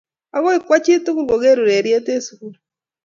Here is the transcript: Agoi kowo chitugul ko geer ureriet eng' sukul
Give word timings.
Agoi 0.35 0.57
kowo 0.65 0.77
chitugul 0.85 1.25
ko 1.29 1.35
geer 1.41 1.57
ureriet 1.63 2.07
eng' 2.13 2.25
sukul 2.27 2.53